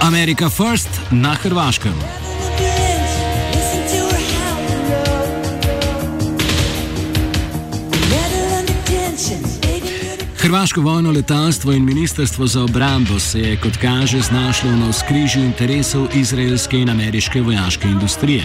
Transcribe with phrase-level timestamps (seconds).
[0.00, 2.25] Amerika First na Hrvaškem.
[10.46, 16.06] Hrvaško vojno letalstvo in ministrstvo za obrambo se je, kot kaže, znašlo na skrižju interesov
[16.14, 18.44] izraelske in ameriške vojaške industrije.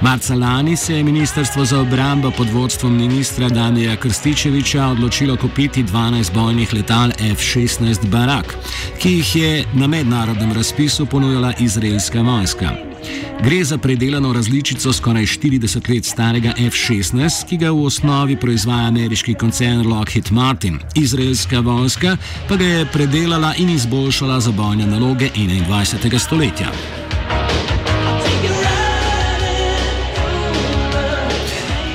[0.00, 6.34] Marca lani se je ministrstvo za obrambo pod vodstvom ministra Damija Krstičeviča odločilo kupiti 12
[6.34, 8.56] bojnih letal F-16 Barak,
[8.98, 12.95] ki jih je na mednarodnem razpisu ponujala izraelska vojska.
[13.44, 19.34] Gre za predelano različico skoraj 40 let starega F-16, ki ga v osnovi proizvaja ameriški
[19.34, 20.78] koncern Lockheed Martin.
[20.94, 22.16] Izraelska vojska
[22.48, 26.18] pa ga je predelala in izboljšala za bojne naloge 21.
[26.18, 27.05] stoletja.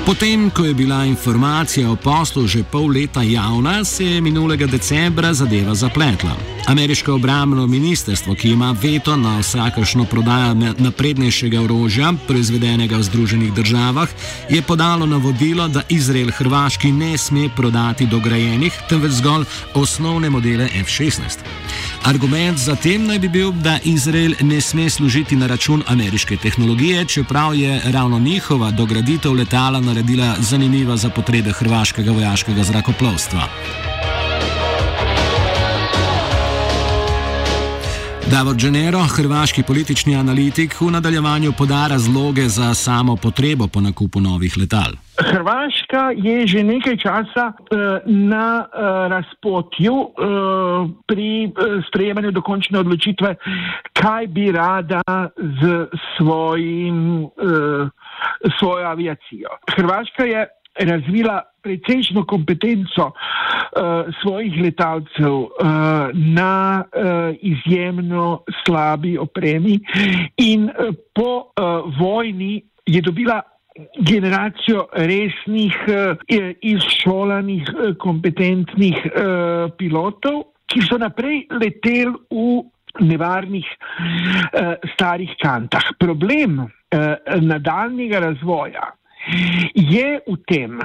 [0.06, 5.34] Potem, ko je bila informacija o poslu že pol leta javna, se je minulega decembra
[5.34, 6.36] zadeva zapletla.
[6.68, 14.10] Ameriško obrambno ministrstvo, ki ima veto na vsakršno prodajo naprednejšega orožja, proizvedenega v Združenih državah,
[14.50, 21.46] je podalo navodilo, da Izrael Hrvaški ne sme prodati dograjenih, temveč zgolj osnovne modele F-16.
[22.04, 27.06] Argument za tem naj bi bil, da Izrael ne sme služiti na račun ameriške tehnologije,
[27.06, 33.48] čeprav je ravno njihova dograditev letala naredila zanimiva za potrebe hrvaškega vojaškega zrakoplovstva.
[38.32, 44.54] Davor Genero, hrvaški politični analitik, v nadaljevanju poda razloge za samo potrebo po nakupu novih
[44.58, 44.96] letal.
[45.20, 48.72] Hrvaška je že nekaj časa uh, na uh,
[49.12, 50.14] razpotju uh,
[51.08, 51.52] pri
[51.88, 53.36] sprejemanju dokončne odločitve,
[53.94, 55.04] kaj bi rada
[55.62, 55.86] z
[56.18, 57.28] svojim,
[58.60, 59.50] svojo aviacijo.
[59.76, 60.48] Hrvaška je
[60.80, 63.14] razvila precejšno kompetenco uh,
[64.22, 65.50] svojih letalcev uh,
[66.14, 69.80] na uh, izjemno slabi opremi
[70.38, 73.42] in uh, po uh, vojni je dobila
[74.00, 76.18] generacijo resnih, uh,
[76.62, 82.64] izšolanih, uh, kompetentnih uh, pilotov, ki so naprej leteli v
[83.00, 85.94] nevarnih uh, starih kantah.
[86.00, 86.68] Problem uh,
[87.42, 88.92] nadaljnega razvoja
[89.76, 90.80] je v tem,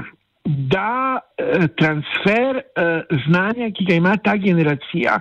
[0.46, 5.18] da eh, transfer eh, znanja, ki ga ima ta generacija,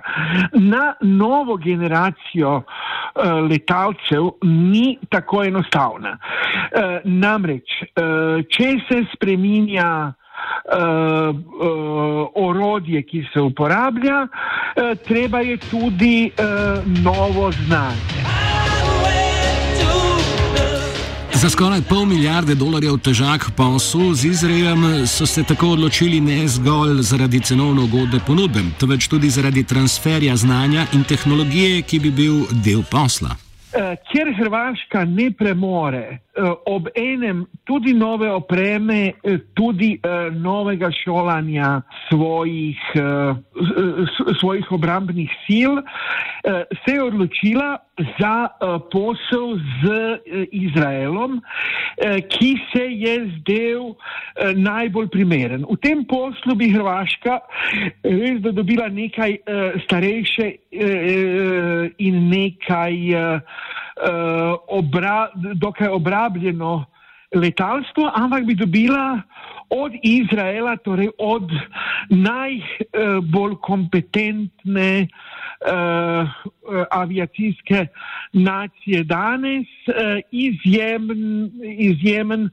[0.52, 6.18] na novo generacijo eh, letalcev ni tako enostavna.
[7.04, 7.72] Namreč,
[8.52, 10.12] če se spreminja
[10.66, 16.32] Uh, uh, orodje, ki se uporablja, uh, treba je tudi
[17.02, 18.75] novo znanje.
[21.36, 27.02] Za skoraj pol milijarde dolarjev težak posel z Izraelom so se tako odločili ne zgolj
[27.02, 32.82] zaradi cenovno ugodne ponudbe, temveč tudi zaradi transferja znanja in tehnologije, ki bi bil del
[32.90, 33.45] posla.
[33.76, 39.98] Eh, ker Hrvaška ne premore eh, ob enem tudi nove opreme, eh, tudi
[40.32, 42.78] novega šolanja svojih,
[44.40, 45.80] svojih obrambnih sil,
[46.84, 47.78] se je odločila
[48.20, 48.48] za
[48.92, 49.84] posel z
[50.52, 51.40] Izraelom,
[52.30, 53.94] ki se je zdel
[54.54, 55.64] najbolj primeren.
[55.64, 57.40] V tem poslu bi Hrvaška
[58.04, 59.38] res dobila nekaj
[59.88, 60.52] starejše
[61.98, 62.94] in nekaj
[64.68, 66.84] obra, dokaj obrabljeno
[67.34, 69.20] letalstvo, ampak bi dobila
[69.70, 71.50] od Izraela, torej od
[72.10, 76.28] najbolj uh, kompetentne uh,
[76.90, 77.86] aviacijske
[78.32, 82.50] nacije danes, uh, izjemen, izjemen uh,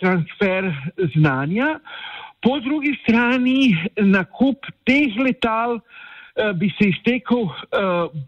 [0.00, 0.72] transfer
[1.14, 1.78] znanja.
[2.42, 6.17] Po drugi strani nakup teh letal uh, Eh,
[6.54, 7.52] bi se iztekel uh,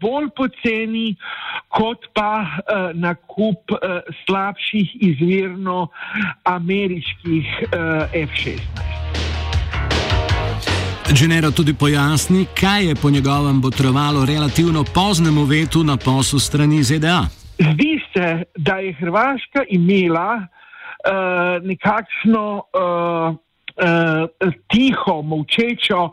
[0.01, 1.15] bolj poceni,
[1.67, 3.71] kot pa uh, nakup
[4.25, 5.87] slabših, izvirno
[6.43, 9.01] ameriških uh, F-16.
[11.19, 17.27] Genero tudi pojasni, kaj je po njegovem botrovalo relativno poznemu vetu na poslu strani ZDA.
[17.59, 26.11] Zdi se, da je Hrvaška imela uh, nekakšno uh, uh, tiho, molčečo uh,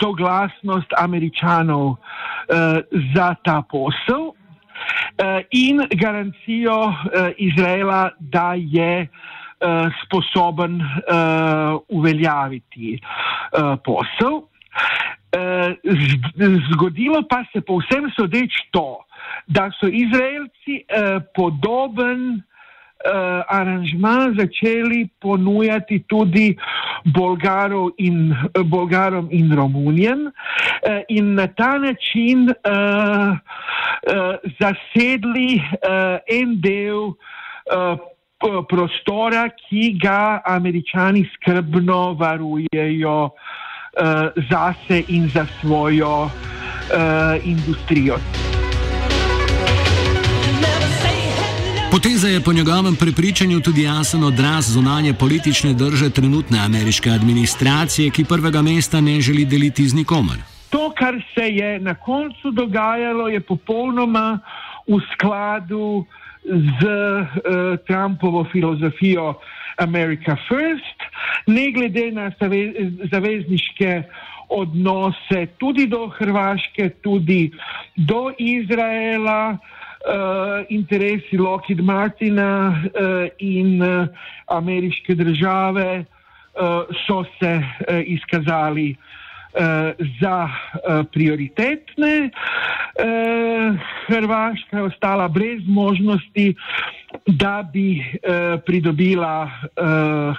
[0.00, 1.96] soglasnost američanov uh,
[3.14, 4.34] za ta posel uh,
[5.50, 6.94] in garancijo
[7.36, 9.08] Izraela, da je
[10.04, 10.80] sposoben
[11.88, 13.00] uveljaviti
[13.84, 14.40] posel.
[16.72, 19.04] Zgodilo pa se povsem sodeč to,
[19.46, 20.84] da so Izraelci
[21.36, 22.42] podoben
[23.04, 26.56] uh, aranžma začeli ponujati tudi
[27.04, 36.18] Bolgarov in, uh, Bolgarom in Romunijem uh, in na ta način uh, uh, zasedli uh,
[36.28, 37.14] en del
[37.72, 37.98] uh,
[38.68, 43.32] prostora, ki ga američani skrbno varujejo uh,
[44.50, 46.30] zase in za svojo uh,
[47.44, 48.16] industrijo.
[51.90, 58.24] Poteza je po njegovem prepričanju tudi jasen odraz zunanje politične drže trenutne ameriške administracije, ki
[58.24, 60.38] prvega mesta ne želi deliti z nikomer.
[60.70, 64.38] To, kar se je na koncu dogajalo, je popolnoma
[64.86, 66.06] v skladu
[66.44, 67.26] z uh,
[67.86, 69.34] Trumpovo filozofijo
[69.76, 70.98] America First,
[71.46, 72.30] ne glede na
[73.12, 74.02] zavezniške
[74.48, 77.50] odnose tudi do Hrvaške, tudi
[77.96, 79.79] do Izraela uh,
[80.68, 84.08] interesi Lockheed Martina uh, in uh,
[84.46, 86.04] ameriške države
[86.54, 89.60] uh, so se uh, izkazali uh,
[90.20, 92.30] za uh, prioritetne.
[92.30, 93.76] Uh,
[94.06, 96.54] Hrvaška je ostala brez možnosti,
[97.26, 100.36] da bi uh, pridobila uh, uh,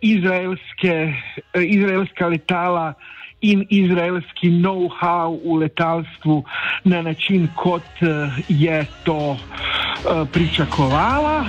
[0.00, 1.12] izraelske,
[1.54, 2.94] uh, izraelska letala
[3.40, 6.44] in izraelski know-how v letalstvu
[6.84, 11.44] na način, kot eh, je to eh, pričakovala.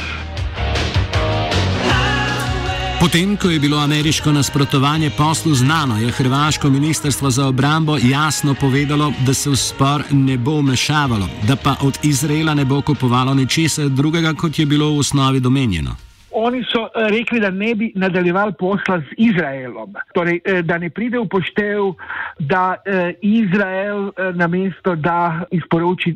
[3.00, 9.14] Potem, ko je bilo ameriško nasprotovanje poslu znano, je Hrvaško ministrstvo za obrambo jasno povedalo,
[9.26, 13.90] da se v spor ne bo vmešavalo, da pa od Izraela ne bo kupovalo ničesar
[13.90, 16.07] drugega, kot je bilo v osnovi domenjeno
[16.38, 19.96] oni so eh, rekli, da ne bi nadaljevali posla z Izraelom.
[20.14, 21.94] Torej, eh, da ne pride v poštev,
[22.40, 26.14] da eh, Izrael na mesto, da izporoči,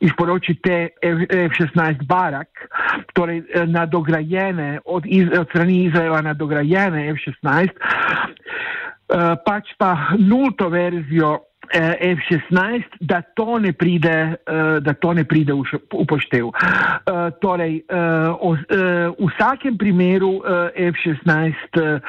[0.00, 2.48] izporoči te F-16 barak,
[3.12, 5.04] torej nadograjene od,
[5.40, 7.68] od strani Izraela nadograjene F-16,
[9.44, 11.38] pač pa nulto verzijo
[11.74, 15.62] F-16, da to ne pride, eh, da to ne pride v
[15.92, 16.48] upoštev.
[16.48, 20.42] Eh, torej, v vsakem primeru
[20.74, 22.00] F-16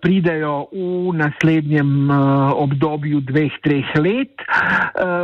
[0.00, 2.10] pridejo v naslednjem
[2.54, 4.42] obdobju dveh, treh let.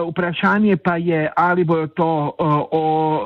[0.08, 2.34] Vprašanje pa je, ali bojo to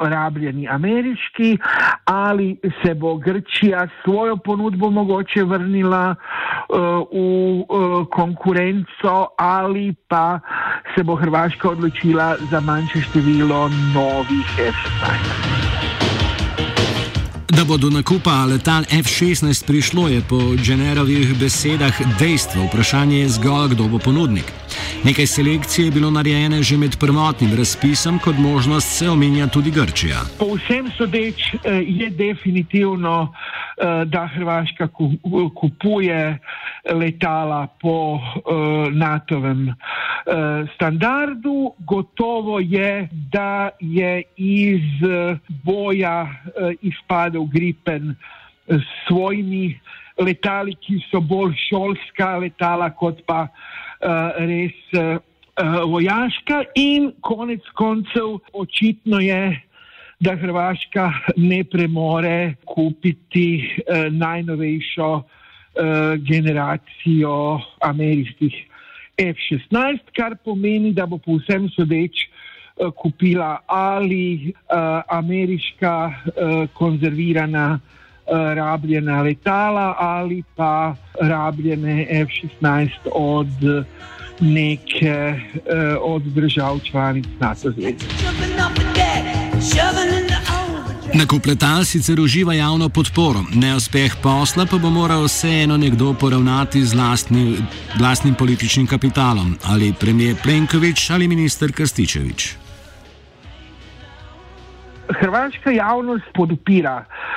[0.04, 1.58] orabljeni ameriški,
[2.04, 6.14] ali se bo Grčija svojo ponudbo mogoče vrnila
[6.70, 10.23] v konkurenco ali pa
[10.94, 15.64] se bo Hrvaška odločila za manjše število novih F-16.
[17.56, 22.66] Da bo do nakupa letal F-16 prišlo, je po Generovih besedah dejstvo.
[22.66, 24.50] Vprašanje je zgolj, kdo bo ponudnik.
[25.04, 30.20] Nekaj selekcije je bilo narejene že med prvotnim razpisom, kot možnost se omenja tudi Grčija.
[30.38, 34.88] Po vsem sodeč eh, je definitivno, eh, da Hrvaška
[35.54, 36.38] kupuje
[36.92, 39.74] letala po eh, NATO-vem
[40.74, 41.74] standardu.
[41.84, 45.02] Gotovo je, da je iz
[45.64, 46.28] boja
[46.80, 48.14] izpadel Gripen
[48.68, 49.80] s svojimi
[50.18, 55.18] letali, ki so bolj šolska letala kot pa uh, res uh,
[55.90, 59.60] vojaška, in konec koncev očitno je,
[60.24, 65.43] da Hrvaška ne premore kupiti uh, najnovejšo uh,
[66.28, 68.54] generacijo ameriških
[69.18, 72.28] F-16, kar pomeni, da bo povsem sodeč.
[72.74, 76.12] Kupila ali uh, ameriška
[76.74, 77.78] konzervirana
[78.26, 83.46] Eh, rabljena letala ali pa rabljene F-16 od
[84.40, 85.34] neke
[86.00, 87.96] od držav članic NATO zveze.
[91.14, 96.94] Nakup letal sicer uživa javno podporo, neuspeh posla pa bo moral vseeno nekdo poravnati z
[96.94, 97.56] lastni,
[98.02, 102.56] lastnim političnim kapitalom, ali premijer Plenković ali minister Krstičevič.
[105.20, 107.33] Hrvaška javnost podupira uh,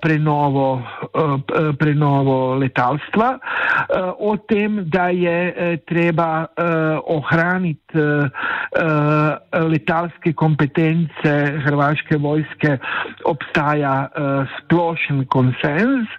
[0.00, 0.82] prenovo,
[1.14, 1.40] uh,
[1.78, 6.46] prenovo letalstva, uh, o tem, da je treba
[7.06, 7.98] ohraniti
[9.52, 11.32] letalske kompetence
[11.64, 12.78] Hrvaške vojske,
[13.24, 14.08] obstaja
[14.58, 16.10] splošen konsens.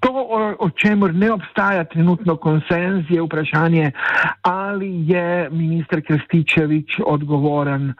[0.00, 3.90] To o, o čemer ne obstaja trenutno konsens, je vprašanje,
[4.42, 7.94] ali je minister Krstičevič odgovoren uh,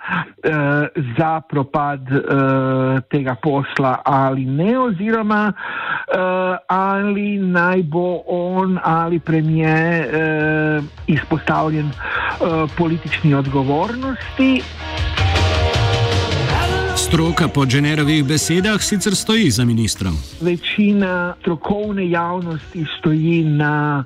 [1.19, 10.07] za propad uh, tega posla ali ne, oziroma uh, ali naj bo on ali premije
[10.07, 14.63] uh, izpostavljen uh, politični odgovornosti.
[17.09, 20.17] Stroka po Dženerovih besedah sicer stoji za ministrom.
[20.41, 24.05] Večina strokovne javnosti stoji na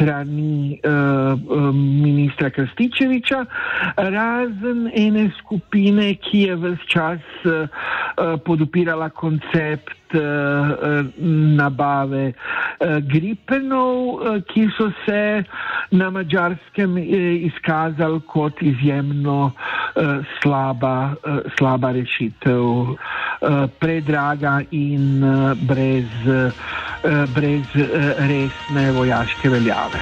[0.00, 3.44] strani uh, ministra Krstičeviča,
[3.96, 7.68] razen ene skupine, ki je vse čas uh,
[8.44, 10.00] podupirala koncept
[11.56, 12.32] nabave
[13.00, 15.44] gripenov, ki so se
[15.90, 16.98] na mačarskem
[17.46, 19.52] izkazali kot izjemno
[20.40, 21.14] slaba,
[21.58, 22.96] slaba rešitev,
[23.78, 25.22] predraga in
[25.62, 26.10] brez.
[27.04, 30.00] Eh, brez eh, resne vojaške veljave.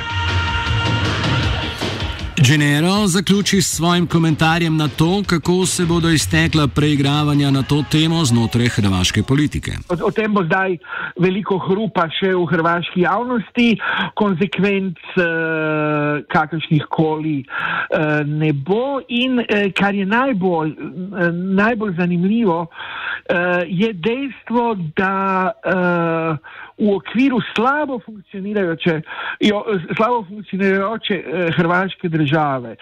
[2.36, 8.24] Genero zaključi s svojim komentarjem na to, kako se bodo iztekla preigravanja na to temo
[8.24, 9.70] znotraj hrvaške politike.
[9.88, 10.76] O, o tem bo zdaj
[11.20, 13.68] veliko hrupa še v hrvaški javnosti,
[14.14, 19.00] konsekvenc uh, kakršnih koli uh, ne bo.
[19.08, 27.40] In uh, kar je najbolj, uh, najbolj zanimivo, uh, je dejstvo, da uh, v okviru
[27.54, 29.00] slabo funkcionirajoče,
[29.40, 29.64] jo,
[29.96, 32.76] slabo funkcionirajoče eh, hrvaške države.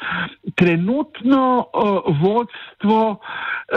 [0.55, 3.77] Trenutno eh, vodstvo eh,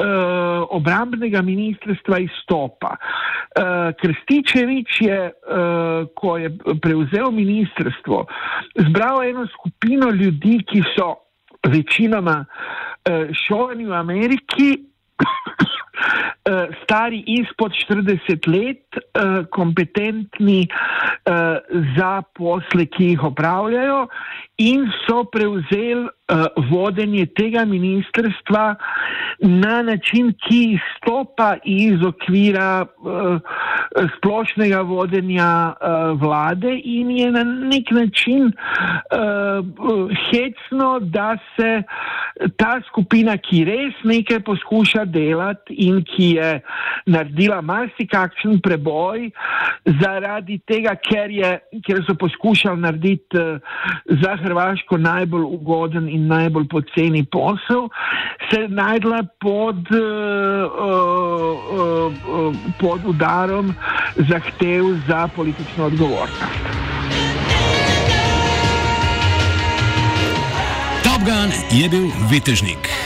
[0.69, 2.95] obrambnega ministrstva izstopa.
[2.95, 8.25] Eh, Krstičevič je, eh, ko je prevzel ministrstvo,
[8.89, 11.15] zbral eno skupino ljudi, ki so
[11.67, 14.69] večinoma eh, šolani v Ameriki.
[16.49, 20.67] Eh, stari izpod 40 let, eh, kompetentni
[21.25, 21.57] eh,
[21.97, 24.07] za posle, ki jih opravljajo,
[24.57, 26.07] in so prevzeli
[26.69, 28.75] vodenje tega ministrstva
[29.39, 32.85] na način, ki izstopa iz okvira
[34.17, 35.73] splošnega vodenja
[36.21, 38.51] vlade in je na nek način
[40.29, 41.71] hecno, da se
[42.57, 46.51] ta skupina, ki res nekaj poskuša delati in ki je
[47.09, 49.29] naredila marsikakšen preboj
[50.01, 51.51] zaradi tega, ker, je,
[51.85, 53.59] ker so poskušali narediti uh,
[54.21, 57.87] za Hrvaško najbolj ugoden in najbolj poceni posel,
[58.49, 63.73] se je najdla pod, uh, uh, uh, pod udarom
[64.29, 66.43] zahtev za politično odgovornost.
[71.03, 72.98] Top Gun je bil vitežnik.